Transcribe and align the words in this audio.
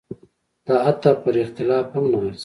دا 0.65 0.75
حتی 0.85 1.11
پر 1.21 1.35
اختلاف 1.43 1.87
هم 1.95 2.05
نه 2.11 2.17
ارزي. 2.23 2.39